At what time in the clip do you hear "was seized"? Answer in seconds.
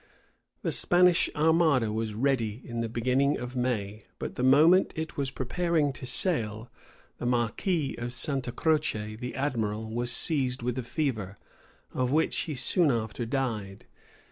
9.91-10.63